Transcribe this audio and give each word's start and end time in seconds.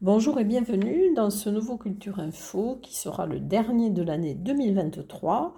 Bonjour 0.00 0.40
et 0.40 0.44
bienvenue 0.44 1.12
dans 1.14 1.28
ce 1.28 1.50
nouveau 1.50 1.76
Culture 1.76 2.20
Info 2.20 2.78
qui 2.80 2.96
sera 2.96 3.26
le 3.26 3.38
dernier 3.38 3.90
de 3.90 4.02
l'année 4.02 4.34
2023. 4.34 5.54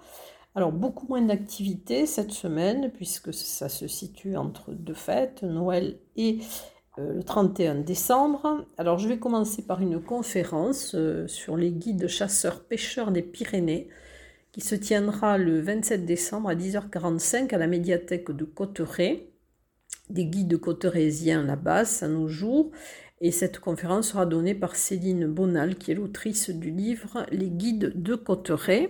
Alors 0.53 0.73
beaucoup 0.73 1.07
moins 1.07 1.21
d'activités 1.21 2.05
cette 2.05 2.33
semaine 2.33 2.91
puisque 2.91 3.33
ça 3.33 3.69
se 3.69 3.87
situe 3.87 4.35
entre 4.35 4.73
deux 4.73 4.93
fêtes, 4.93 5.43
Noël 5.43 5.97
et 6.17 6.39
le 7.13 7.23
31 7.23 7.75
décembre. 7.75 8.65
Alors 8.77 8.97
je 8.97 9.07
vais 9.07 9.19
commencer 9.19 9.61
par 9.61 9.81
une 9.81 10.01
conférence 10.01 10.93
euh, 10.95 11.27
sur 11.27 11.57
les 11.57 11.71
guides 11.71 12.07
chasseurs-pêcheurs 12.07 13.11
des 13.11 13.21
Pyrénées 13.21 13.89
qui 14.51 14.61
se 14.61 14.75
tiendra 14.75 15.37
le 15.37 15.59
27 15.59 16.05
décembre 16.05 16.49
à 16.49 16.55
10h45 16.55 17.53
à 17.53 17.57
la 17.57 17.67
médiathèque 17.67 18.31
de 18.31 18.45
Cotteret. 18.45 19.27
Des 20.09 20.25
guides 20.25 20.57
cotterésiens 20.57 21.43
là-bas 21.43 21.83
à 22.01 22.07
nos 22.07 22.27
jours 22.27 22.71
et 23.21 23.31
cette 23.31 23.59
conférence 23.59 24.09
sera 24.09 24.25
donnée 24.25 24.55
par 24.55 24.75
Céline 24.75 25.27
Bonal, 25.27 25.75
qui 25.75 25.91
est 25.91 25.95
l'autrice 25.95 26.49
du 26.49 26.71
livre 26.71 27.25
Les 27.31 27.49
guides 27.49 27.93
de 27.95 28.15
Cotteret. 28.15 28.89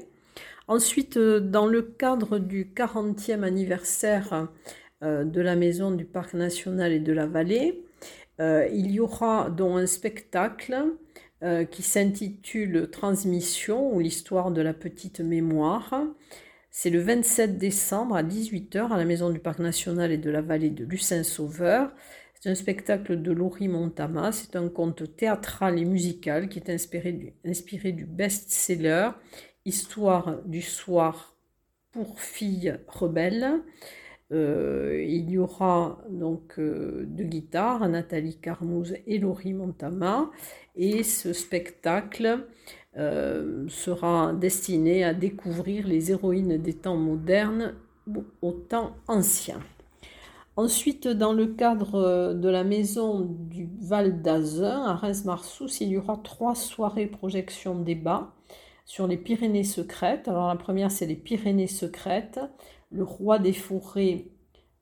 Ensuite, 0.67 1.17
euh, 1.17 1.39
dans 1.39 1.65
le 1.65 1.81
cadre 1.81 2.37
du 2.37 2.65
40e 2.65 3.43
anniversaire 3.43 4.49
euh, 5.03 5.23
de 5.23 5.41
la 5.41 5.55
maison 5.55 5.91
du 5.91 6.05
Parc 6.05 6.35
national 6.35 6.91
et 6.91 6.99
de 6.99 7.12
la 7.12 7.26
vallée, 7.26 7.84
euh, 7.84 7.88
il 8.39 8.91
y 8.91 8.99
aura 8.99 9.49
donc 9.49 9.77
un 9.77 9.85
spectacle 9.85 10.85
qui 11.71 11.84
s'intitule 11.84 12.90
Transmission 12.91 13.93
ou 13.93 13.99
l'histoire 13.99 14.51
de 14.51 14.62
la 14.62 14.73
petite 14.73 15.20
mémoire. 15.20 16.04
C'est 16.71 16.90
le 16.90 16.99
27 17.01 17.57
décembre 17.57 18.15
à 18.15 18.23
18h 18.23 18.91
à 18.91 18.98
la 18.98 19.05
maison 19.05 19.32
du 19.32 19.40
Parc 19.40 19.60
national 19.60 20.12
et 20.12 20.17
de 20.17 20.29
la 20.29 20.41
vallée 20.41 20.70
de 20.70 20.85
Lucin-Sauveur. 20.85 21.91
C'est 22.40 22.49
un 22.49 22.55
spectacle 22.55 23.21
de 23.21 23.32
Laurie 23.32 23.67
Montama. 23.67 24.32
C'est 24.32 24.55
un 24.55 24.70
conte 24.70 25.15
théâtral 25.17 25.79
et 25.79 25.85
musical 25.85 26.48
qui 26.48 26.60
est 26.60 26.70
inspiré 26.70 27.12
du, 27.12 27.34
inspiré 27.45 27.91
du 27.91 28.05
best-seller 28.05 29.10
Histoire 29.65 30.41
du 30.45 30.62
soir 30.62 31.35
pour 31.91 32.21
filles 32.21 32.79
rebelles. 32.87 33.62
Euh, 34.32 35.04
il 35.08 35.32
y 35.32 35.40
aura 35.40 35.98
donc 36.10 36.60
euh, 36.60 37.04
deux 37.08 37.24
guitares, 37.24 37.88
Nathalie 37.90 38.38
Carmouze 38.38 38.96
et 39.08 39.18
Laurie 39.18 39.54
Montama. 39.54 40.30
Et 40.76 41.04
ce 41.04 41.34
spectacle 41.34 42.46
euh, 42.98 43.66
sera 43.68 44.34
destiné 44.34 45.04
à 45.04 45.13
découvrir 45.13 45.88
les 45.88 46.12
héroïnes 46.12 46.57
des 46.57 46.74
temps 46.74 46.98
modernes 46.98 47.74
au 48.41 48.52
temps 48.52 48.96
ancien. 49.07 49.60
Ensuite, 50.55 51.07
dans 51.07 51.32
le 51.32 51.48
cadre 51.48 52.34
de 52.34 52.50
la 52.50 52.63
maison 52.63 53.22
du 53.22 53.70
Val 53.80 54.22
d'Azun, 54.22 54.84
à 54.84 54.96
Reims-Marsous, 54.96 55.82
il 55.82 55.90
y 55.90 55.98
aura 55.98 56.20
trois 56.22 56.55
soirées 56.55 57.05
projection 57.05 57.80
débat 57.80 58.34
sur 58.84 59.07
les 59.07 59.18
Pyrénées 59.18 59.63
secrètes. 59.63 60.27
Alors 60.27 60.48
la 60.48 60.55
première, 60.55 60.91
c'est 60.91 61.05
les 61.05 61.16
Pyrénées 61.16 61.68
secrètes, 61.68 62.40
le 62.91 63.04
roi 63.04 63.40
des 63.40 63.54
forêts 63.54 64.25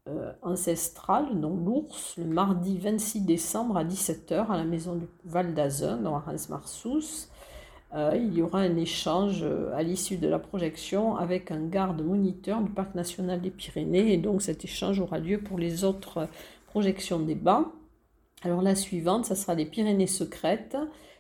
euh, 0.08 0.32
ancestrales, 0.42 1.40
donc 1.40 1.66
l'ours, 1.66 2.16
le 2.18 2.26
mardi 2.26 2.78
26 2.78 3.22
décembre 3.22 3.78
à 3.78 3.84
17h 3.84 4.48
à 4.50 4.56
la 4.58 4.64
maison 4.64 4.96
du 4.96 5.06
Val 5.26 5.54
d'Azun, 5.54 5.98
dans 5.98 6.18
Reims-Marsous. 6.18 7.28
Euh, 7.94 8.12
il 8.16 8.34
y 8.34 8.42
aura 8.42 8.60
un 8.60 8.76
échange 8.78 9.44
euh, 9.44 9.74
à 9.74 9.84
l'issue 9.84 10.18
de 10.18 10.28
la 10.28 10.40
projection 10.40 11.16
avec 11.16 11.52
un 11.52 11.66
garde 11.66 12.02
moniteur 12.02 12.62
du 12.62 12.70
Parc 12.70 12.96
national 12.96 13.42
des 13.42 13.50
Pyrénées 13.50 14.14
et 14.14 14.18
donc 14.18 14.42
cet 14.42 14.66
échange 14.66 15.00
aura 15.00 15.20
lieu 15.20 15.40
pour 15.40 15.58
les 15.58 15.84
autres 15.84 16.28
projections 16.68 17.20
débat. 17.20 17.66
Alors 18.44 18.62
la 18.62 18.76
suivante, 18.76 19.26
ça 19.26 19.36
sera 19.36 19.56
les 19.56 19.66
Pyrénées 19.66 20.08
secrètes, 20.08 20.78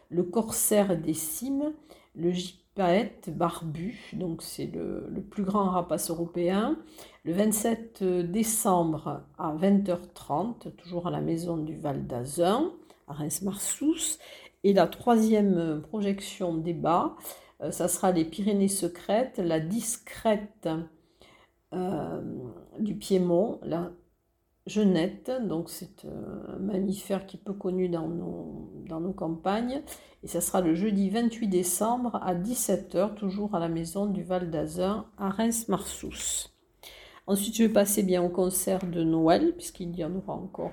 le 0.09 0.23
corsaire 0.23 0.97
des 0.97 1.13
cimes, 1.13 1.73
le 2.15 2.31
gypaète 2.77 3.29
barbu, 3.35 3.97
donc 4.13 4.43
c'est 4.43 4.67
le, 4.67 5.21
plus 5.21 5.43
grand 5.43 5.69
rapace 5.69 6.11
européen, 6.11 6.77
le 7.25 7.33
27 7.33 8.03
décembre 8.03 9.23
à 9.37 9.55
20h30, 9.55 10.71
toujours 10.75 11.07
à 11.07 11.11
la 11.11 11.21
maison 11.21 11.57
du 11.57 11.75
Val 11.75 12.05
d'Azun, 12.05 12.71
à 13.07 13.13
Reims-Marsous, 13.13 14.19
et 14.63 14.73
la 14.73 14.87
troisième 14.87 15.57
euh, 15.57 15.79
projection 15.79 16.53
débat, 16.55 17.15
euh, 17.61 17.71
ça 17.71 17.87
sera 17.87 18.11
les 18.11 18.25
Pyrénées 18.25 18.67
secrètes, 18.67 19.39
la 19.39 19.59
discrète 19.59 20.69
euh, 21.73 22.21
du 22.79 22.95
Piémont, 22.95 23.59
genette, 24.67 25.31
donc 25.47 25.69
c'est 25.69 26.05
un 26.05 26.59
mammifère 26.59 27.25
qui 27.25 27.37
est 27.37 27.43
peu 27.43 27.53
connu 27.53 27.89
dans 27.89 28.07
nos, 28.07 28.71
dans 28.87 28.99
nos 28.99 29.13
campagnes, 29.13 29.81
et 30.23 30.27
ça 30.27 30.41
sera 30.41 30.61
le 30.61 30.75
jeudi 30.75 31.09
28 31.09 31.47
décembre 31.47 32.19
à 32.21 32.35
17h, 32.35 33.15
toujours 33.15 33.55
à 33.55 33.59
la 33.59 33.69
maison 33.69 34.05
du 34.05 34.23
Val 34.23 34.49
d'Azun 34.49 35.05
à 35.17 35.29
Reims-Marsous. 35.29 36.49
Ensuite, 37.27 37.57
je 37.57 37.63
vais 37.63 37.73
passer 37.73 38.03
bien 38.03 38.23
au 38.23 38.29
concert 38.29 38.85
de 38.85 39.03
Noël, 39.03 39.53
puisqu'il 39.57 39.95
y 39.97 40.05
en 40.05 40.15
aura 40.15 40.33
encore 40.33 40.71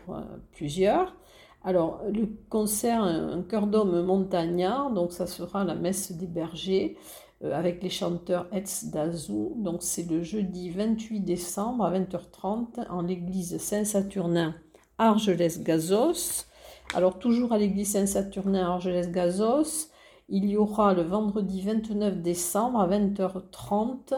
plusieurs. 0.52 1.16
Alors, 1.64 2.02
le 2.12 2.28
concert 2.48 3.02
Un 3.02 3.42
cœur 3.42 3.66
d'homme 3.66 4.02
montagnard, 4.02 4.92
donc 4.92 5.12
ça 5.12 5.26
sera 5.26 5.64
la 5.64 5.74
messe 5.74 6.12
des 6.12 6.26
bergers 6.26 6.96
euh, 6.96 7.23
avec 7.42 7.82
les 7.82 7.90
chanteurs 7.90 8.46
Etz 8.52 8.86
d'Azou. 8.86 9.54
Donc, 9.56 9.82
c'est 9.82 10.08
le 10.08 10.22
jeudi 10.22 10.70
28 10.70 11.20
décembre 11.20 11.84
à 11.84 11.92
20h30 11.92 12.88
en 12.88 13.02
l'église 13.02 13.58
Saint-Saturnin 13.58 14.54
Argelès-Gazos. 14.98 16.46
Alors, 16.94 17.18
toujours 17.18 17.52
à 17.52 17.58
l'église 17.58 17.92
Saint-Saturnin 17.92 18.66
Argelès-Gazos, 18.66 19.90
il 20.28 20.46
y 20.46 20.56
aura 20.56 20.94
le 20.94 21.02
vendredi 21.02 21.60
29 21.60 22.22
décembre 22.22 22.80
à 22.80 22.88
20h30 22.88 24.14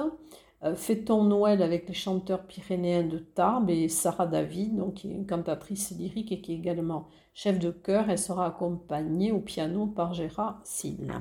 euh, 0.62 0.75
Fait-on 0.77 1.25
Noël 1.25 1.62
avec 1.62 1.88
les 1.88 1.94
chanteurs 1.94 2.47
pyrénéens 2.47 3.03
de 3.04 3.19
Tarbes 3.19 3.71
et 3.71 3.88
Sarah 3.88 4.27
David, 4.27 4.77
donc 4.77 4.94
qui 4.94 5.09
est 5.09 5.15
une 5.15 5.27
cantatrice 5.27 5.91
lyrique 5.91 6.33
et 6.33 6.41
qui 6.41 6.53
est 6.53 6.56
également 6.56 7.09
chef 7.34 7.59
de 7.59 7.71
chœur. 7.71 8.09
Elle 8.09 8.19
sera 8.19 8.47
accompagnée 8.47 9.33
au 9.33 9.41
piano 9.41 9.87
par 9.87 10.15
Gérard 10.15 10.60
Sill. 10.65 11.12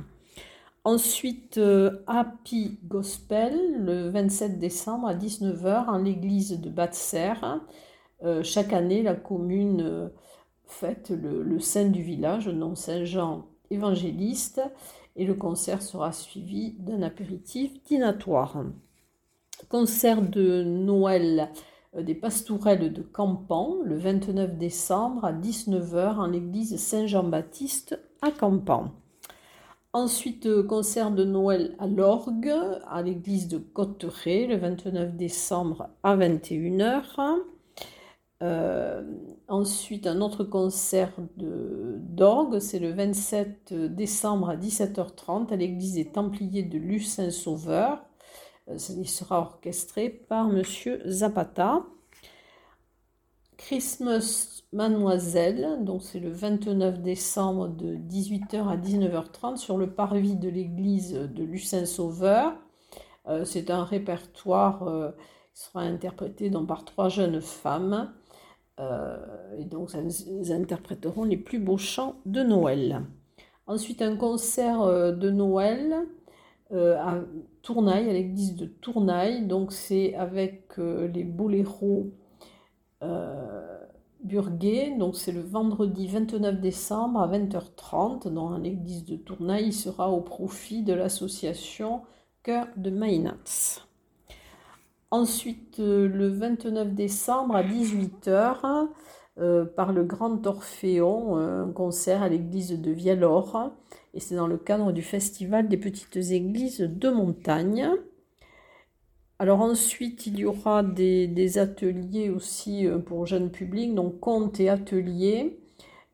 Ensuite, 0.85 1.57
euh, 1.57 2.03
Happy 2.07 2.79
Gospel, 2.85 3.83
le 3.83 4.09
27 4.09 4.59
décembre 4.59 5.07
à 5.07 5.15
19h 5.15 5.87
en 5.87 5.97
l'église 5.97 6.59
de 6.61 6.69
Batser. 6.69 7.33
Euh, 8.23 8.43
chaque 8.43 8.71
année, 8.71 9.03
la 9.03 9.15
commune 9.15 10.11
fête 10.65 11.09
le, 11.09 11.59
saint 11.59 11.89
du 11.89 12.01
village, 12.01 12.47
nom 12.47 12.75
Saint-Jean 12.75 13.45
évangéliste, 13.71 14.61
et 15.15 15.25
le 15.25 15.33
concert 15.33 15.81
sera 15.81 16.11
suivi 16.11 16.75
d'un 16.79 17.01
apéritif 17.01 17.83
dînatoire 17.83 18.63
concert 19.69 20.21
de 20.21 20.63
Noël 20.63 21.49
euh, 21.95 22.03
des 22.03 22.15
pastourelles 22.15 22.93
de 22.93 23.01
Campan 23.01 23.77
le 23.83 23.97
29 23.97 24.57
décembre 24.57 25.25
à 25.25 25.33
19h 25.33 26.17
en 26.17 26.27
l'église 26.27 26.77
Saint-Jean-Baptiste 26.77 27.99
à 28.21 28.31
Campan. 28.31 28.91
Ensuite, 29.95 30.45
euh, 30.45 30.61
concert 30.61 31.09
de 31.09 31.23
Noël 31.23 31.73
à 31.79 31.87
l'orgue 31.87 32.53
à 32.85 33.01
l'église 33.01 33.47
de 33.47 33.57
Cotteret 33.57 34.45
le 34.45 34.57
29 34.57 35.15
décembre 35.15 35.87
à 36.03 36.17
21h. 36.17 37.37
Euh, 38.43 39.01
ensuite, 39.47 40.05
un 40.05 40.19
autre 40.19 40.43
concert 40.43 41.13
d'orgue, 41.37 42.59
c'est 42.59 42.79
le 42.79 42.91
27 42.91 43.73
décembre 43.73 44.49
à 44.49 44.57
17h30 44.57 45.53
à 45.53 45.55
l'église 45.55 45.93
des 45.93 46.11
Templiers 46.11 46.63
de 46.63 46.77
Lucin-Sauveur. 46.77 48.03
Euh, 48.67 48.77
il 48.97 49.07
sera 49.07 49.39
orchestré 49.39 50.09
par 50.09 50.49
Monsieur 50.49 51.03
Zapata. 51.07 51.85
Christmas 53.57 54.63
Mademoiselle, 54.73 55.79
donc 55.81 56.03
c'est 56.03 56.19
le 56.19 56.31
29 56.31 57.01
décembre 57.01 57.69
de 57.69 57.95
18h 57.95 58.67
à 58.67 58.77
19h30 58.77 59.57
sur 59.57 59.77
le 59.77 59.89
parvis 59.89 60.35
de 60.35 60.49
l'église 60.49 61.13
de 61.13 61.43
Lucin 61.43 61.85
Sauveur. 61.85 62.53
Euh, 63.27 63.45
c'est 63.45 63.71
un 63.71 63.83
répertoire 63.83 64.83
euh, 64.83 65.11
qui 65.53 65.61
sera 65.61 65.81
interprété 65.81 66.49
donc, 66.49 66.67
par 66.67 66.85
trois 66.85 67.09
jeunes 67.09 67.41
femmes. 67.41 68.13
et 69.57 69.65
donc, 69.65 69.91
elles 69.93 70.51
interpréteront 70.51 71.23
les 71.23 71.37
plus 71.37 71.59
beaux 71.59 71.77
chants 71.77 72.15
de 72.25 72.43
Noël. 72.43 73.03
Ensuite, 73.67 74.01
un 74.01 74.17
concert 74.17 74.85
de 74.85 75.29
Noël 75.29 76.05
euh, 76.71 76.97
à 76.97 77.23
Tournaille, 77.61 78.09
à 78.09 78.13
l'église 78.13 78.55
de 78.55 78.65
Tournaille. 78.65 79.45
Donc 79.45 79.71
c'est 79.71 80.15
avec 80.15 80.79
euh, 80.79 81.07
les 81.07 81.23
boléros 81.23 82.07
euh, 82.07 82.24
Burguet, 84.25 84.95
donc 84.97 85.15
c'est 85.15 85.31
le 85.31 85.41
vendredi 85.41 86.07
29 86.07 86.59
décembre 86.59 87.19
à 87.21 87.27
20h30 87.27 88.27
dans 88.29 88.57
l'église 88.57 89.05
de 89.05 89.17
Tournai. 89.17 89.63
Il 89.65 89.73
sera 89.73 90.09
au 90.09 90.21
profit 90.21 90.81
de 90.81 90.93
l'association 90.93 92.01
Cœur 92.41 92.67
de 92.75 92.89
Mainats. 92.89 93.85
Ensuite, 95.11 95.79
euh, 95.79 96.07
le 96.07 96.27
29 96.27 96.93
décembre 96.93 97.55
à 97.55 97.63
18h, 97.63 98.87
euh, 99.37 99.65
par 99.65 99.93
le 99.93 100.03
Grand 100.03 100.45
Orphéon, 100.47 101.37
un 101.37 101.71
concert 101.71 102.23
à 102.23 102.29
l'église 102.29 102.81
de 102.81 102.91
Vialor. 102.91 103.71
Et 104.15 104.19
c'est 104.19 104.35
dans 104.35 104.47
le 104.47 104.57
cadre 104.57 104.91
du 104.91 105.03
Festival 105.03 105.67
des 105.67 105.77
petites 105.77 106.17
églises 106.17 106.81
de 106.81 107.09
montagne. 107.09 107.91
Alors 109.37 109.61
ensuite, 109.61 110.27
il 110.27 110.39
y 110.39 110.45
aura 110.45 110.81
des, 110.81 111.57
ateliers 111.57 112.29
aussi 112.29 112.87
euh, 112.87 112.99
pour 112.99 113.25
jeunes 113.25 113.51
publics, 113.51 113.93
donc 113.93 114.19
contes 114.19 114.59
et 114.61 114.69
ateliers 114.69 115.59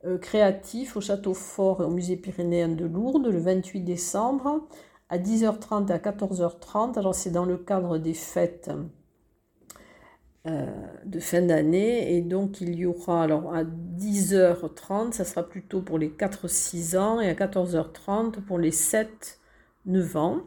euh, 0.05 0.17
créatifs 0.17 0.97
au 0.97 1.01
Château 1.01 1.35
Fort 1.35 1.81
et 1.81 1.85
au 1.85 1.91
Musée 1.91 2.17
pyrénéen 2.17 2.69
de 2.69 2.85
Lourdes 2.85 3.27
le 3.27 3.37
28 3.37 3.81
décembre 3.81 4.67
à 5.09 5.19
10h30 5.19 5.89
et 5.89 5.93
à 5.93 5.99
14h30. 5.99 6.97
Alors 6.97 7.13
c'est 7.13 7.29
dans 7.29 7.45
le 7.45 7.57
cadre 7.57 7.99
des 7.99 8.15
fêtes 8.15 8.71
euh, 10.47 10.65
de 11.05 11.19
fin 11.19 11.43
d'année 11.43 12.15
et 12.15 12.21
donc 12.21 12.61
il 12.61 12.73
y 12.73 12.87
aura 12.87 13.23
alors 13.23 13.53
à 13.53 13.63
10h30, 13.63 15.11
ça 15.11 15.25
sera 15.25 15.43
plutôt 15.43 15.81
pour 15.81 15.99
les 15.99 16.09
4-6 16.09 16.97
ans 16.97 17.21
et 17.21 17.29
à 17.29 17.35
14h30 17.35 18.41
pour 18.41 18.57
les 18.57 18.71
7-9 18.71 20.17
ans. 20.17 20.41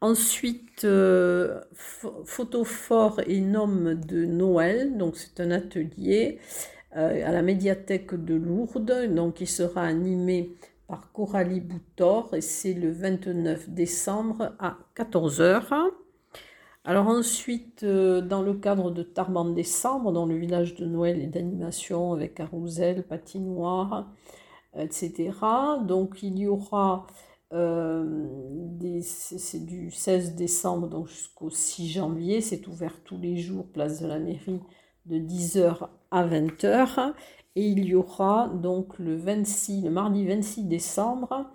Ensuite, 0.00 0.84
euh, 0.84 1.60
Photophore 1.72 3.20
et 3.26 3.40
Nom 3.40 3.94
de 3.94 4.24
Noël, 4.26 4.96
donc 4.96 5.16
c'est 5.16 5.40
un 5.40 5.50
atelier 5.50 6.38
euh, 6.96 7.26
à 7.26 7.32
la 7.32 7.42
médiathèque 7.42 8.14
de 8.14 8.34
Lourdes, 8.34 9.14
donc 9.14 9.40
il 9.40 9.48
sera 9.48 9.82
animé 9.82 10.54
par 10.88 11.10
Coralie 11.12 11.60
Boutor 11.60 12.34
et 12.34 12.40
c'est 12.40 12.74
le 12.74 12.90
29 12.90 13.70
décembre 13.70 14.52
à 14.58 14.76
14h. 14.96 15.90
Alors 16.84 17.08
ensuite, 17.08 17.82
euh, 17.84 18.20
dans 18.20 18.42
le 18.42 18.52
cadre 18.54 18.90
de 18.90 19.02
Tarban 19.02 19.46
décembre, 19.46 20.12
dans 20.12 20.26
le 20.26 20.36
village 20.36 20.74
de 20.74 20.84
Noël 20.84 21.22
et 21.22 21.26
d'animation 21.26 22.12
avec 22.12 22.34
carousel, 22.34 23.04
patinoire, 23.04 24.12
etc. 24.76 25.30
Donc 25.86 26.22
il 26.22 26.38
y 26.38 26.46
aura 26.46 27.06
c'est 29.02 29.64
du 29.64 29.90
16 29.90 30.34
décembre 30.34 31.06
jusqu'au 31.06 31.50
6 31.50 31.88
janvier. 31.88 32.40
C'est 32.40 32.66
ouvert 32.66 32.96
tous 33.04 33.18
les 33.18 33.36
jours, 33.36 33.66
place 33.66 34.00
de 34.00 34.06
la 34.06 34.18
mairie, 34.18 34.60
de 35.06 35.18
10h 35.18 35.88
à 36.10 36.26
20h. 36.26 37.12
Et 37.56 37.68
il 37.68 37.84
y 37.84 37.94
aura 37.94 38.48
donc 38.48 38.98
le, 38.98 39.14
26, 39.14 39.82
le 39.82 39.90
mardi 39.90 40.26
26 40.26 40.64
décembre 40.64 41.46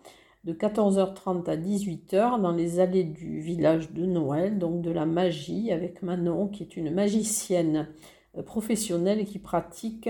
de 0.46 0.54
14h30 0.54 1.50
à 1.50 1.58
18h 1.58 2.42
dans 2.42 2.54
les 2.54 2.80
allées 2.80 3.04
du 3.04 3.42
village 3.42 3.92
de 3.92 4.06
Noël, 4.06 4.58
donc 4.58 4.82
de 4.82 4.92
la 4.92 5.06
magie 5.06 5.72
avec 5.72 6.02
Manon 6.02 6.48
qui 6.48 6.64
est 6.64 6.78
une 6.78 6.94
magicienne 6.94 7.90
euh, 8.38 8.44
professionnelle 8.44 9.20
et 9.20 9.26
qui 9.26 9.40
pratique 9.40 10.10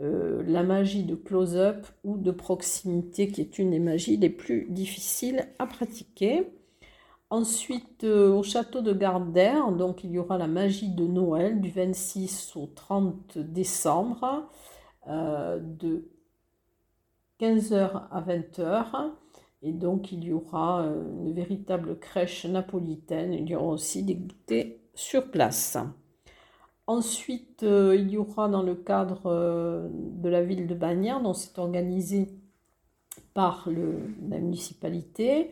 euh, 0.00 0.42
la 0.46 0.64
magie 0.64 1.04
de 1.04 1.14
close-up 1.14 1.86
ou 2.02 2.16
de 2.18 2.32
proximité, 2.32 3.28
qui 3.28 3.40
est 3.40 3.58
une 3.58 3.70
des 3.70 3.78
magies 3.78 4.16
les 4.16 4.30
plus 4.30 4.66
difficiles 4.70 5.46
à 5.60 5.66
pratiquer. 5.66 6.48
Ensuite, 7.30 8.04
euh, 8.04 8.32
au 8.32 8.42
château 8.42 8.80
de 8.80 8.92
Gardère, 8.92 9.70
donc 9.72 10.02
il 10.04 10.10
y 10.10 10.18
aura 10.18 10.36
la 10.36 10.48
magie 10.48 10.90
de 10.94 11.06
Noël 11.06 11.60
du 11.60 11.70
26 11.70 12.56
au 12.56 12.66
30 12.66 13.38
décembre, 13.38 14.48
euh, 15.08 15.60
de 15.60 16.08
15h 17.40 18.08
à 18.10 18.20
20h. 18.20 19.12
Et 19.62 19.72
donc 19.72 20.12
il 20.12 20.24
y 20.24 20.32
aura 20.32 20.86
une 21.20 21.32
véritable 21.32 21.98
crèche 21.98 22.44
napolitaine. 22.46 23.32
Il 23.32 23.48
y 23.48 23.56
aura 23.56 23.68
aussi 23.68 24.02
des 24.02 24.16
goûters 24.16 24.76
sur 24.94 25.30
place. 25.30 25.78
Ensuite, 26.86 27.62
euh, 27.62 27.96
il 27.96 28.10
y 28.10 28.18
aura 28.18 28.48
dans 28.48 28.62
le 28.62 28.74
cadre 28.74 29.22
euh, 29.26 29.88
de 29.90 30.28
la 30.28 30.42
ville 30.42 30.66
de 30.66 30.74
Bagnères, 30.74 31.22
dont 31.22 31.32
c'est 31.32 31.58
organisé 31.58 32.28
par 33.32 33.68
la 33.68 34.38
municipalité, 34.38 35.50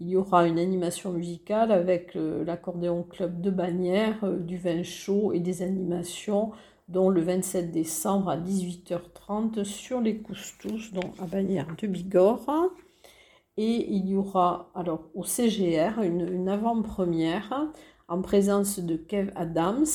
il 0.00 0.08
y 0.08 0.16
aura 0.16 0.46
une 0.46 0.58
animation 0.58 1.12
musicale 1.12 1.72
avec 1.72 2.14
l'accordéon 2.14 3.02
club 3.02 3.40
de 3.40 3.50
Bagnères, 3.50 4.24
euh, 4.24 4.38
du 4.38 4.58
vin 4.58 4.82
chaud 4.82 5.32
et 5.32 5.40
des 5.40 5.62
animations, 5.62 6.52
dont 6.88 7.08
le 7.08 7.22
27 7.22 7.70
décembre 7.70 8.28
à 8.28 8.36
18h30 8.36 9.64
sur 9.64 10.00
les 10.00 10.18
Coustous, 10.18 10.92
dont 10.92 11.12
à 11.20 11.26
Bagnères 11.26 11.74
de 11.80 11.86
Bigorre. 11.86 12.70
Et 13.56 13.90
il 13.90 14.06
y 14.08 14.16
aura 14.16 14.70
alors 14.74 15.04
au 15.14 15.24
CGR 15.24 16.02
une 16.02 16.48
avant-première 16.48 17.70
en 18.08 18.20
présence 18.20 18.78
de 18.78 18.96
Kev 18.96 19.32
Adams, 19.34 19.86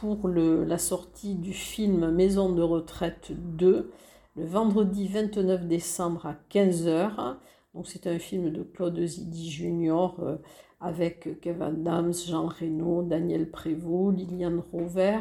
pour 0.00 0.28
la 0.28 0.78
sortie 0.78 1.34
du 1.34 1.52
film 1.52 2.12
Maison 2.12 2.52
de 2.52 2.62
retraite 2.62 3.32
2, 3.32 3.90
le 4.36 4.44
vendredi 4.44 5.08
29 5.08 5.66
décembre 5.66 6.26
à 6.26 6.36
15h. 6.52 7.36
Donc 7.74 7.88
c'est 7.88 8.06
un 8.06 8.20
film 8.20 8.50
de 8.50 8.62
Claude 8.62 9.04
Zidi 9.04 9.50
Junior 9.50 10.20
euh, 10.20 10.36
avec 10.80 11.40
Kevin 11.40 11.82
Dams, 11.82 12.14
Jean 12.14 12.46
Reno, 12.46 13.02
Daniel 13.02 13.50
Prévost, 13.50 14.16
Liliane 14.16 14.62
Rover 14.72 15.18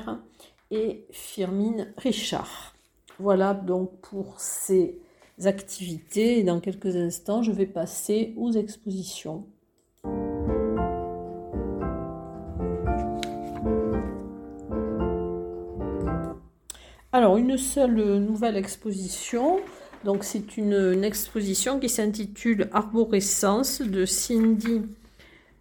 et 0.70 1.08
Firmine 1.10 1.92
Richard. 1.98 2.76
Voilà 3.20 3.56
donc 3.56 4.00
pour 4.02 4.40
ces 4.40 5.02
activités. 5.44 6.44
Dans 6.44 6.60
quelques 6.60 6.96
instants, 6.96 7.42
je 7.42 7.52
vais 7.52 7.66
passer 7.66 8.36
aux 8.38 8.52
expositions. 8.52 9.48
Alors, 17.18 17.38
une 17.38 17.58
seule 17.58 18.20
nouvelle 18.20 18.58
exposition. 18.58 19.60
Donc, 20.06 20.24
c'est 20.24 20.56
une, 20.56 21.04
exposition 21.04 21.80
qui 21.80 21.90
s'intitule 21.90 22.70
Arborescence 22.74 23.82
de 23.82 24.06
Cindy 24.06 24.84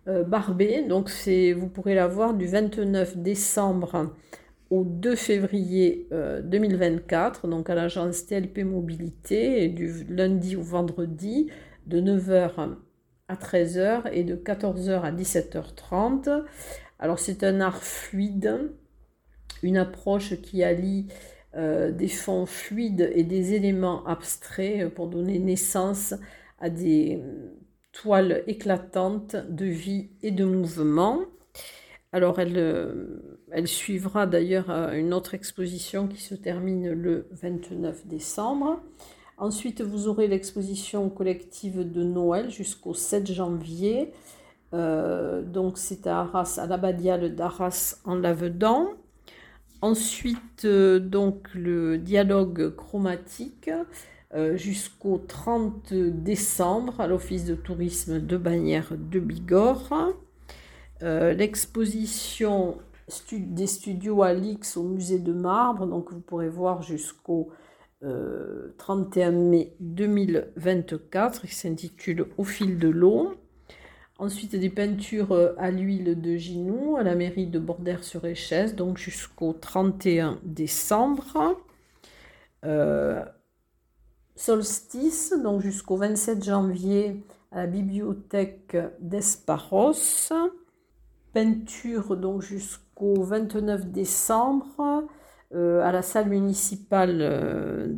euh, 0.06 0.22
Barbet. 0.22 0.82
Donc, 0.82 1.10
vous 1.56 1.68
pourrez 1.68 1.94
la 1.94 2.08
voir 2.08 2.34
du 2.34 2.46
29 2.46 3.16
décembre 3.16 4.12
au 4.68 4.84
2 4.84 5.16
février 5.16 6.06
2024, 6.44 7.46
euh, 7.46 7.48
donc 7.48 7.70
à 7.70 7.74
l'agence 7.74 8.26
TLP 8.26 8.58
Mobilité, 8.58 9.64
et 9.64 9.68
du 9.68 10.04
lundi 10.10 10.56
au 10.56 10.62
vendredi, 10.62 11.50
de 11.86 12.02
9h 12.02 12.68
à 13.28 13.34
13h 13.34 14.10
et 14.12 14.24
de 14.24 14.36
14h 14.36 15.00
à 15.00 15.10
17h30. 15.10 16.44
Alors 16.98 17.18
c'est 17.18 17.44
un 17.44 17.62
art 17.62 17.82
fluide, 17.82 18.72
une 19.62 19.78
approche 19.78 20.38
qui 20.42 20.62
allie 20.62 21.06
euh, 21.56 21.90
des 21.90 22.08
fonds 22.08 22.44
fluides 22.44 23.10
et 23.14 23.22
des 23.22 23.54
éléments 23.54 24.04
abstraits 24.06 24.82
euh, 24.82 24.90
pour 24.90 25.06
donner 25.06 25.38
naissance 25.38 26.12
à 26.60 26.68
des 26.68 27.22
euh, 27.22 27.54
toiles 27.92 28.42
éclatantes 28.46 29.36
de 29.48 29.64
vie 29.64 30.10
et 30.22 30.32
de 30.32 30.44
mouvement. 30.44 31.20
Alors 32.12 32.40
elle, 32.40 33.68
suivra 33.68 34.26
d'ailleurs 34.26 34.70
une 34.70 35.14
autre 35.14 35.34
exposition 35.34 36.08
qui 36.08 36.20
se 36.20 36.34
termine 36.34 36.90
le 36.90 37.26
29 37.32 38.06
décembre. 38.06 38.80
Ensuite, 39.38 39.80
vous 39.80 40.08
aurez 40.08 40.26
l'exposition 40.28 41.10
collective 41.10 41.90
de 41.90 42.02
Noël 42.02 42.50
jusqu'au 42.50 42.94
7 42.94 43.32
janvier. 43.32 44.12
donc 44.72 45.76
c'est 45.76 46.06
à 46.06 46.20
Arras, 46.20 46.58
à 46.58 46.66
l'abbadiale 46.66 47.34
d'Arras 47.34 48.00
en 48.04 48.14
Lavedan. 48.14 48.88
Ensuite, 49.86 50.64
euh, 50.64 50.98
donc 50.98 51.54
le 51.54 51.96
dialogue 51.96 52.74
chromatique 52.74 53.70
euh, 54.34 54.56
jusqu'au 54.56 55.18
30 55.18 55.94
décembre 55.94 57.00
à 57.00 57.06
l'Office 57.06 57.44
de 57.44 57.54
tourisme 57.54 58.18
de 58.18 58.36
Bagnères 58.36 58.94
de 58.98 59.20
Bigorre. 59.20 60.12
Euh, 61.04 61.34
l'exposition 61.34 62.78
des 63.30 63.68
studios 63.68 64.24
Alix 64.24 64.76
au 64.76 64.82
musée 64.82 65.20
de 65.20 65.32
Marbre, 65.32 65.86
donc 65.86 66.12
vous 66.12 66.18
pourrez 66.18 66.48
voir 66.48 66.82
jusqu'au 66.82 67.52
31 68.78 69.30
mai 69.30 69.72
2024, 69.78 71.42
qui 71.42 71.54
s'intitule 71.54 72.26
Au 72.38 72.42
fil 72.42 72.80
de 72.80 72.88
l'eau. 72.88 73.36
Ensuite, 74.18 74.56
des 74.56 74.70
peintures 74.70 75.32
euh, 75.32 75.52
à 75.58 75.70
l'huile 75.70 76.18
de 76.18 76.36
Ginou 76.36 76.96
à 76.96 77.02
la 77.02 77.14
mairie 77.14 77.46
de 77.46 77.58
Bordère-sur-Échesse, 77.58 78.74
donc 78.74 78.96
jusqu'au 78.96 79.52
31 79.52 80.38
décembre. 80.42 81.60
Euh, 82.64 83.22
solstice, 84.34 85.34
donc 85.42 85.60
jusqu'au 85.60 85.96
27 85.96 86.42
janvier 86.42 87.22
à 87.52 87.58
la 87.58 87.66
bibliothèque 87.66 88.76
d'Esparos. 89.00 90.32
Peinture 91.34 92.16
donc 92.16 92.40
jusqu'au 92.40 93.22
29 93.22 93.86
décembre 93.86 95.06
à 95.54 95.92
la 95.92 96.02
salle 96.02 96.28
municipale 96.28 97.18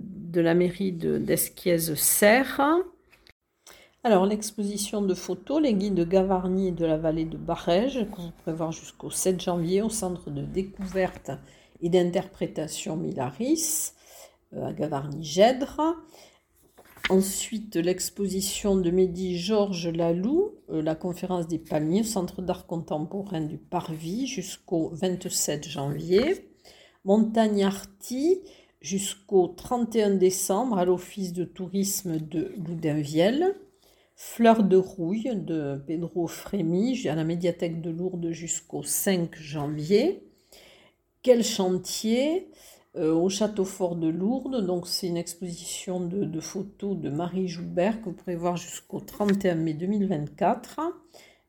de 0.01 0.41
la 0.41 0.55
mairie 0.55 0.93
d'Esquiez-Serre. 0.93 2.61
Alors, 4.05 4.27
l'exposition 4.27 5.03
de 5.03 5.13
photos, 5.13 5.61
les 5.61 5.75
guides 5.75 5.97
de 5.97 6.05
Gavarnie 6.05 6.69
et 6.69 6.73
de 6.73 6.87
la 6.87 6.97
vallée 6.97 7.25
de 7.25 7.37
Barège, 7.37 8.07
qu'on 8.13 8.23
vous 8.23 8.31
pourrez 8.31 8.55
voir 8.55 8.71
jusqu'au 8.71 9.11
7 9.11 9.41
janvier 9.41 9.83
au 9.83 9.91
centre 9.91 10.31
de 10.31 10.43
découverte 10.43 11.33
et 11.81 11.89
d'interprétation 11.89 12.97
Milaris 12.97 13.93
à 14.57 14.73
Gavarnie-Gèdre. 14.73 15.97
Ensuite, 17.11 17.75
l'exposition 17.75 18.77
de 18.77 18.91
Mehdi 18.91 19.37
Georges 19.37 19.89
Lalou, 19.89 20.53
euh, 20.71 20.81
la 20.81 20.95
conférence 20.95 21.49
des 21.49 21.59
palmiers 21.59 22.03
au 22.03 22.05
Centre 22.05 22.41
d'art 22.41 22.67
contemporain 22.67 23.41
du 23.41 23.59
Parvis 23.59 24.27
jusqu'au 24.27 24.91
27 24.93 25.67
janvier. 25.67 26.51
Montagne 27.05 27.65
Arty 27.65 28.43
jusqu'au 28.81 29.49
31 29.49 30.11
décembre 30.17 30.79
à 30.79 30.85
l'Office 30.85 31.33
de 31.33 31.45
tourisme 31.45 32.19
de 32.19 32.53
Loudunvielle. 32.59 33.57
Fleur 34.21 34.65
de 34.65 34.77
rouille 34.77 35.31
de 35.33 35.81
Pedro 35.87 36.27
Frémy 36.27 37.07
à 37.07 37.15
la 37.15 37.23
médiathèque 37.23 37.81
de 37.81 37.91
Lourdes 37.91 38.33
jusqu'au 38.33 38.83
5 38.83 39.37
janvier. 39.37 40.25
Quel 41.23 41.45
chantier 41.45 42.51
euh, 42.97 43.15
au 43.15 43.29
château 43.29 43.65
fort 43.65 43.95
de 43.95 44.09
Lourdes. 44.09 44.67
Donc 44.67 44.89
c'est 44.89 45.07
une 45.07 45.17
exposition 45.17 46.01
de, 46.01 46.41
photos 46.41 46.99
de 46.99 47.11
Marie 47.11 47.47
Joubert 47.47 48.01
que 48.01 48.07
vous 48.07 48.13
pourrez 48.13 48.35
voir 48.35 48.57
jusqu'au 48.57 48.99
31 48.99 49.55
mai 49.55 49.75
2024. 49.75 50.81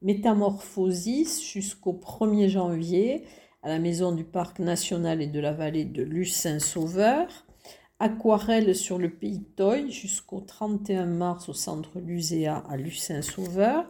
Métamorphosis 0.04 1.44
jusqu'au 1.44 1.94
1er 1.94 2.50
janvier 2.50 3.24
à 3.64 3.70
la 3.70 3.80
maison 3.80 4.12
du 4.12 4.24
parc 4.24 4.60
national 4.60 5.24
et 5.24 5.28
de 5.28 5.40
la 5.40 5.54
vallée 5.54 5.86
de 5.86 6.04
Lucin-Sauveur. 6.04 7.48
Aquarelle 8.02 8.74
sur 8.76 8.98
le 8.98 9.10
pays 9.10 9.44
Toy 9.58 9.92
jusqu'au 9.92 10.40
31 10.40 11.06
mars 11.06 11.50
au 11.50 11.54
centre 11.54 12.00
Luséa 12.00 12.64
à 12.70 12.78
Lucin-Sauveur. 12.78 13.86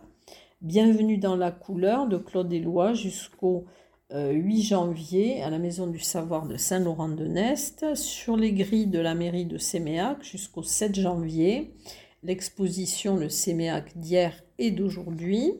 Bienvenue 0.64 1.20
dans 1.20 1.36
la 1.36 1.52
couleur 1.52 2.08
de 2.08 2.18
Claude 2.18 2.52
Éloi 2.52 2.96
jusqu'au 2.96 3.68
8 4.12 4.16
euh, 4.16 4.62
janvier 4.64 5.44
à 5.44 5.52
la 5.52 5.60
Maison 5.60 5.86
du 5.86 6.00
Savoir 6.00 6.48
de 6.48 6.58
Saint-Laurent-de-Nest, 6.58 7.94
sur 7.94 8.36
les 8.36 8.52
grilles 8.52 8.88
de 8.88 8.98
la 8.98 9.14
mairie 9.14 9.46
de 9.46 9.60
Séméac 9.60 10.24
jusqu'au 10.24 10.64
7 10.64 11.00
janvier, 11.00 11.76
l'exposition 12.24 13.16
Le 13.16 13.30
Séméac 13.30 13.96
d'hier 13.96 14.34
et 14.58 14.72
d'aujourd'hui, 14.72 15.54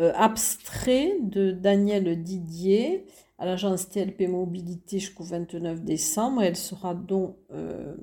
euh, 0.00 0.12
abstrait 0.16 1.12
de 1.20 1.52
Daniel 1.52 2.24
Didier 2.24 3.06
à 3.42 3.44
l'agence 3.44 3.88
TLP 3.88 4.28
Mobilité 4.28 5.00
jusqu'au 5.00 5.24
29 5.24 5.82
décembre. 5.82 6.44
Elle 6.44 6.54
sera 6.54 6.94
donc 6.94 7.34
euh, 7.52 7.96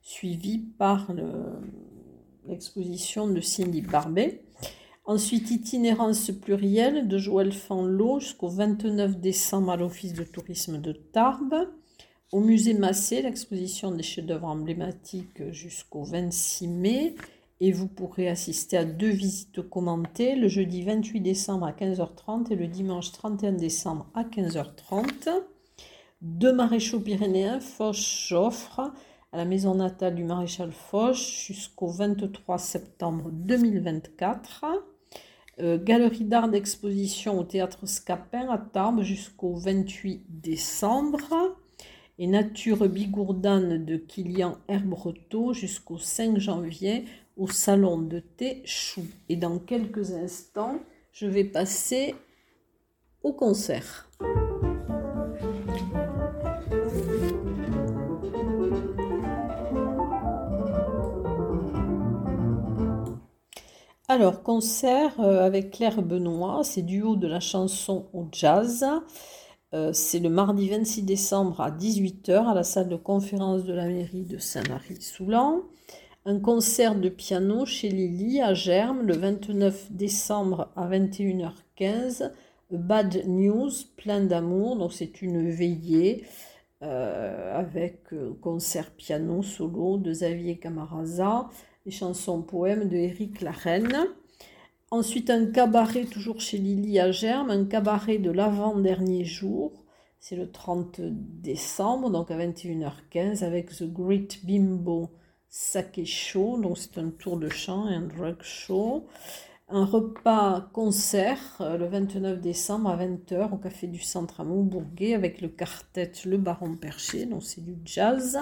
suivie 0.00 0.58
par 0.78 1.12
l'exposition 2.46 3.28
de 3.28 3.42
Cindy 3.42 3.82
Barbet. 3.82 4.42
Ensuite, 5.04 5.50
Itinérance 5.50 6.30
plurielle 6.30 7.08
de 7.08 7.18
Joël 7.18 7.52
Fanlot 7.52 8.20
jusqu'au 8.20 8.48
29 8.48 9.20
décembre 9.20 9.72
à 9.72 9.76
l'Office 9.76 10.14
de 10.14 10.24
tourisme 10.24 10.80
de 10.80 10.92
Tarbes. 10.92 11.68
Au 12.32 12.40
musée 12.40 12.72
Massé, 12.72 13.20
l'exposition 13.20 13.90
des 13.90 14.02
chefs-d'œuvre 14.02 14.46
emblématiques 14.46 15.52
jusqu'au 15.52 16.04
26 16.04 16.68
mai. 16.68 17.14
Et 17.60 17.72
vous 17.72 17.88
pourrez 17.88 18.28
assister 18.28 18.76
à 18.76 18.84
deux 18.84 19.08
visites 19.08 19.62
commentées 19.62 20.36
le 20.36 20.46
jeudi 20.46 20.82
28 20.82 21.20
décembre 21.20 21.66
à 21.66 21.72
15h30 21.72 22.52
et 22.52 22.56
le 22.56 22.66
dimanche 22.66 23.12
31 23.12 23.52
décembre 23.52 24.06
à 24.14 24.24
15h30. 24.24 25.30
Deux 26.20 26.52
maréchaux 26.52 27.00
pyrénéens, 27.00 27.60
Foch-Joffre, 27.60 28.92
à 29.32 29.36
la 29.36 29.44
maison 29.46 29.74
natale 29.74 30.14
du 30.14 30.24
maréchal 30.24 30.70
Foch 30.70 31.46
jusqu'au 31.46 31.88
23 31.88 32.58
septembre 32.58 33.30
2024. 33.32 34.64
Euh, 35.58 35.82
galerie 35.82 36.24
d'art 36.24 36.50
d'exposition 36.50 37.38
au 37.38 37.44
théâtre 37.44 37.86
Scapin 37.86 38.50
à 38.50 38.58
Tarbes 38.58 39.00
jusqu'au 39.00 39.54
28 39.54 40.24
décembre. 40.28 41.56
Et 42.18 42.26
Nature 42.26 42.88
Bigourdane 42.88 43.84
de 43.84 43.96
Kilian 43.96 44.56
Herbreteau 44.68 45.52
jusqu'au 45.52 45.98
5 45.98 46.38
janvier 46.38 47.04
au 47.36 47.48
salon 47.48 47.98
de 47.98 48.20
thé 48.20 48.62
Chou. 48.64 49.04
Et 49.28 49.36
dans 49.36 49.58
quelques 49.58 50.12
instants, 50.12 50.78
je 51.12 51.26
vais 51.26 51.44
passer 51.44 52.14
au 53.22 53.32
concert. 53.32 54.08
Alors, 64.08 64.44
concert 64.44 65.20
euh, 65.20 65.44
avec 65.44 65.72
Claire 65.72 66.00
Benoît, 66.00 66.62
c'est 66.62 66.82
duo 66.82 67.16
de 67.16 67.26
la 67.26 67.40
chanson 67.40 68.06
au 68.12 68.26
jazz. 68.30 68.86
Euh, 69.74 69.92
c'est 69.92 70.20
le 70.20 70.30
mardi 70.30 70.68
26 70.68 71.02
décembre 71.02 71.60
à 71.60 71.72
18h 71.72 72.46
à 72.46 72.54
la 72.54 72.62
salle 72.62 72.88
de 72.88 72.96
conférence 72.96 73.64
de 73.64 73.74
la 73.74 73.86
mairie 73.86 74.24
de 74.24 74.38
Saint-Marie-Soulan. 74.38 75.62
Un 76.28 76.40
concert 76.40 76.96
de 76.96 77.08
piano 77.08 77.66
chez 77.66 77.88
Lily 77.88 78.40
à 78.40 78.52
Germe 78.52 79.02
le 79.02 79.16
29 79.16 79.92
décembre 79.92 80.72
à 80.74 80.88
21h15. 80.88 82.32
Bad 82.72 83.28
News, 83.28 83.70
plein 83.96 84.24
d'amour. 84.24 84.74
Donc, 84.74 84.92
c'est 84.92 85.22
une 85.22 85.48
veillée 85.48 86.24
euh, 86.82 87.56
avec 87.56 88.06
concert 88.40 88.90
piano 88.90 89.44
solo 89.44 89.98
de 89.98 90.10
Xavier 90.10 90.58
Camaraza 90.58 91.48
les 91.84 91.92
chansons 91.92 92.42
poèmes 92.42 92.88
de 92.88 92.96
Éric 92.96 93.40
Larenne. 93.40 94.08
Ensuite, 94.90 95.30
un 95.30 95.46
cabaret, 95.46 96.06
toujours 96.06 96.40
chez 96.40 96.58
Lily 96.58 96.98
à 96.98 97.12
Germe, 97.12 97.50
un 97.50 97.66
cabaret 97.66 98.18
de 98.18 98.32
l'avant-dernier 98.32 99.24
jour. 99.24 99.84
C'est 100.18 100.34
le 100.34 100.50
30 100.50 101.00
décembre, 101.00 102.10
donc 102.10 102.32
à 102.32 102.36
21h15, 102.36 103.44
avec 103.44 103.70
The 103.76 103.84
Great 103.84 104.44
Bimbo 104.44 105.10
Sake 105.58 106.04
Show. 106.04 106.58
Donc, 106.58 106.76
c'est 106.76 106.98
un 106.98 107.08
tour 107.08 107.38
de 107.38 107.48
chant 107.48 107.88
et 107.88 107.94
un 107.94 108.02
drug 108.02 108.36
show. 108.42 109.06
Un 109.68 109.86
repas 109.86 110.68
concert 110.74 111.40
euh, 111.62 111.78
le 111.78 111.86
29 111.86 112.40
décembre 112.40 112.90
à 112.90 112.96
20h 112.98 113.54
au 113.54 113.56
Café 113.56 113.86
du 113.86 113.98
Centre 113.98 114.40
à 114.40 114.44
Montbourguet 114.44 115.14
avec 115.14 115.40
le 115.40 115.48
quartet 115.48 116.12
Le 116.26 116.36
Baron 116.36 116.76
Perché, 116.76 117.24
donc 117.24 117.42
c'est 117.42 117.64
du 117.64 117.74
jazz 117.84 118.38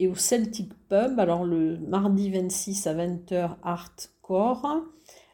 et 0.00 0.08
au 0.08 0.16
Celtic 0.16 0.74
Pub. 0.88 1.18
Alors 1.20 1.44
le 1.44 1.78
mardi 1.78 2.28
26 2.30 2.88
à 2.88 2.94
20h 2.94 3.56
hardcore, 3.62 4.84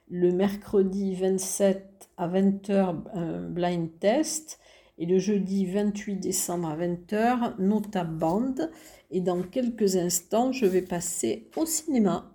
le 0.09 0.31
mercredi 0.31 1.15
27 1.15 2.11
à 2.19 2.29
20h 2.29 3.49
blind 3.49 3.99
test 3.99 4.61
et 4.99 5.07
le 5.07 5.19
jeudi 5.19 5.67
28 5.67 6.17
décembre 6.17 6.69
à 6.69 6.77
20h 6.77 7.55
Nota 7.59 8.05
Band. 8.05 8.55
Et 9.11 9.21
dans 9.21 9.43
quelques 9.43 9.97
instants, 9.97 10.53
je 10.53 10.67
vais 10.67 10.83
passer 10.83 11.49
au 11.57 11.67
cinéma. 11.67 12.31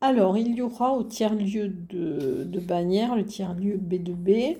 Alors, 0.00 0.38
il 0.38 0.54
y 0.54 0.62
aura 0.62 0.92
au 0.92 1.02
tiers-lieu 1.02 1.68
de, 1.68 2.44
de 2.44 2.60
Bagnères, 2.60 3.16
le 3.16 3.24
tiers-lieu 3.24 3.76
B2B, 3.76 4.56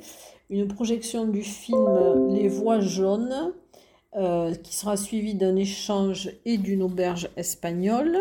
une 0.51 0.67
projection 0.67 1.27
du 1.27 1.43
film 1.43 2.35
Les 2.35 2.49
Voix 2.49 2.81
jaunes, 2.81 3.53
euh, 4.17 4.55
qui 4.55 4.75
sera 4.75 4.97
suivie 4.97 5.35
d'un 5.35 5.55
échange 5.55 6.33
et 6.45 6.59
d'une 6.59 6.83
auberge 6.83 7.29
espagnole. 7.37 8.19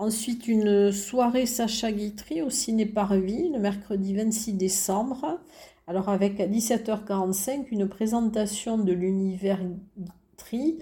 Ensuite, 0.00 0.48
une 0.48 0.92
soirée 0.92 1.44
Sacha 1.44 1.92
Guitry 1.92 2.40
au 2.40 2.48
Ciné 2.48 2.86
Parvis, 2.86 3.50
le 3.50 3.58
mercredi 3.58 4.14
26 4.14 4.54
décembre. 4.54 5.38
Alors, 5.86 6.08
avec 6.08 6.40
à 6.40 6.46
17h45, 6.46 7.66
une 7.70 7.86
présentation 7.86 8.78
de 8.78 8.94
l'univers 8.94 9.60
Guitry, 9.98 10.78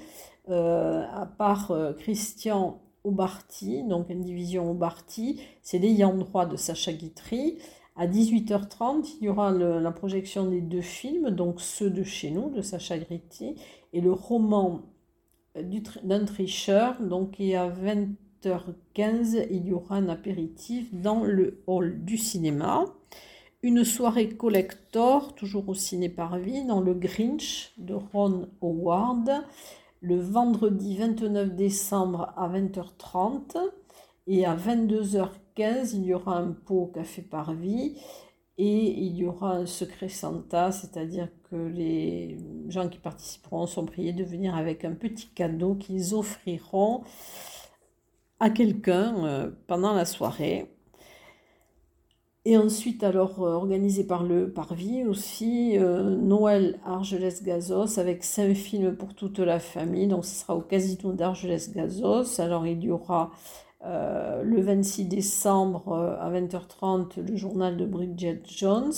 euh, 0.50 1.02
à 1.02 1.28
euh, 1.72 1.94
Christian 1.94 2.80
Aubarty, 3.02 3.82
donc 3.82 4.08
une 4.08 4.22
division 4.22 4.70
Aubarty, 4.70 5.40
c'est 5.62 5.80
l'ayant 5.80 6.14
droit 6.14 6.46
de 6.46 6.54
Sacha 6.54 6.92
Guitry. 6.92 7.58
À 7.96 8.06
18h30, 8.06 9.16
il 9.20 9.24
y 9.24 9.28
aura 9.28 9.50
la 9.50 9.90
projection 9.90 10.48
des 10.48 10.60
deux 10.60 10.80
films, 10.80 11.30
donc 11.30 11.60
ceux 11.60 11.90
de 11.90 12.04
chez 12.04 12.30
nous, 12.30 12.50
de 12.50 12.62
Sacha 12.62 12.96
Guitry, 12.96 13.56
et 13.92 14.00
le 14.00 14.12
roman 14.12 14.82
d'un 16.04 16.24
tricheur. 16.24 17.02
Donc, 17.02 17.40
et 17.40 17.56
à 17.56 17.66
20h15, 18.44 19.46
il 19.50 19.66
y 19.66 19.72
aura 19.72 19.96
un 19.96 20.08
apéritif 20.08 20.92
dans 20.94 21.24
le 21.24 21.62
hall 21.66 22.04
du 22.04 22.16
cinéma. 22.16 22.84
Une 23.62 23.84
soirée 23.84 24.28
collector, 24.28 25.34
toujours 25.34 25.68
au 25.68 25.74
ciné 25.74 26.08
Parvis, 26.08 26.64
dans 26.64 26.80
le 26.80 26.94
Grinch 26.94 27.72
de 27.78 27.94
Ron 27.94 28.48
Howard 28.62 29.44
le 30.00 30.20
vendredi 30.20 30.96
29 30.96 31.54
décembre 31.54 32.32
à 32.36 32.48
20h30 32.48 33.56
et 34.26 34.46
à 34.46 34.54
22h15 34.54 35.94
il 35.94 36.04
y 36.04 36.14
aura 36.14 36.38
un 36.38 36.52
pot 36.52 36.82
au 36.82 36.86
café 36.86 37.22
Parvis 37.22 37.96
Et 38.58 38.92
il 38.92 39.16
y 39.16 39.24
aura 39.24 39.56
un 39.56 39.66
secret 39.66 40.08
Santa, 40.08 40.70
c'est-à-dire 40.70 41.28
que 41.50 41.56
les 41.56 42.38
gens 42.68 42.88
qui 42.88 42.98
participeront 42.98 43.66
sont 43.66 43.86
priés 43.86 44.12
de 44.12 44.24
venir 44.24 44.54
avec 44.54 44.84
un 44.84 44.92
petit 44.92 45.28
cadeau 45.28 45.74
qu'ils 45.74 46.14
offriront 46.14 47.02
à 48.40 48.50
quelqu'un 48.50 49.24
euh, 49.24 49.50
pendant 49.66 49.94
la 49.94 50.04
soirée. 50.04 50.66
Et 52.44 52.56
ensuite, 52.56 53.02
alors, 53.04 53.42
euh, 53.42 53.52
organisé 53.52 54.04
par 54.04 54.22
le 54.22 54.50
Parvis 54.50 55.04
aussi, 55.04 55.76
euh, 55.76 56.02
Noël 56.02 56.80
Argelès-Gazos 56.84 57.98
avec 57.98 58.24
cinq 58.24 58.54
films 58.54 58.96
pour 58.96 59.14
toute 59.14 59.38
la 59.38 59.58
famille. 59.58 60.06
Donc, 60.06 60.24
ce 60.24 60.40
sera 60.42 60.56
au 60.56 60.60
Casino 60.62 61.12
d'Argelès-Gazos. 61.12 62.40
Alors, 62.40 62.66
il 62.66 62.82
y 62.82 62.90
aura 62.90 63.30
le 63.80 64.60
26 64.60 65.04
décembre 65.04 65.94
à 66.20 66.30
20h30 66.32 67.20
le 67.20 67.36
journal 67.36 67.76
de 67.76 67.86
Bridget 67.86 68.42
Jones. 68.44 68.92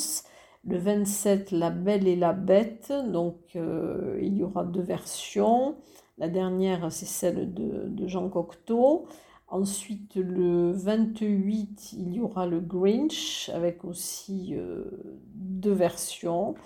Le 0.64 0.78
27, 0.78 1.50
La 1.52 1.70
Belle 1.70 2.09
et 2.09 2.16
la 2.16 2.32
Bête. 2.32 2.92
Donc, 3.12 3.37
il 3.54 4.37
y 4.37 4.42
aura 4.42 4.64
deux 4.64 4.82
versions. 4.82 5.76
La 6.20 6.28
dernière, 6.28 6.92
c'est 6.92 7.06
celle 7.06 7.54
de, 7.54 8.06
Jean 8.06 8.28
Cocteau. 8.28 9.06
Ensuite, 9.48 10.16
le 10.16 10.70
28, 10.70 11.94
il 11.94 12.12
y 12.12 12.20
aura 12.20 12.46
le 12.46 12.60
Grinch 12.60 13.50
avec 13.54 13.86
aussi 13.86 14.54
euh, 14.54 14.84
deux 15.34 15.72
versions. 15.72 16.56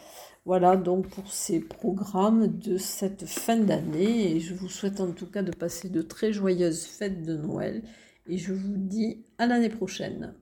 Voilà 0.44 0.76
donc 0.76 1.08
pour 1.08 1.28
ces 1.32 1.60
programmes 1.60 2.48
de 2.48 2.76
cette 2.78 3.26
fin 3.26 3.56
d'année. 3.56 4.32
Et 4.32 4.40
je 4.40 4.54
vous 4.54 4.68
souhaite 4.68 5.00
en 5.00 5.12
tout 5.12 5.30
cas 5.30 5.42
de 5.42 5.52
passer 5.52 5.88
de 5.88 6.02
très 6.02 6.32
joyeuses 6.32 6.84
fêtes 6.84 7.22
de 7.22 7.36
Noël. 7.36 7.84
Et 8.26 8.38
je 8.38 8.52
vous 8.52 8.76
dis 8.76 9.24
à 9.38 9.46
l'année 9.46 9.68
prochaine. 9.68 10.34